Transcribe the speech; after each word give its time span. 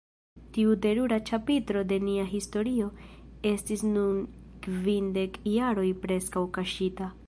Tiu 0.53 0.71
terura 0.85 1.19
ĉapitro 1.29 1.83
de 1.91 1.99
nia 2.07 2.25
historio 2.33 2.89
estis 3.53 3.87
dum 3.99 4.19
kvindek 4.67 5.41
jaroj 5.57 5.89
preskaŭ 6.07 6.49
kaŝita. 6.59 7.17